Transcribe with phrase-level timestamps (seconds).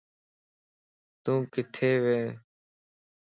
[1.23, 2.19] تون ڪٿي وي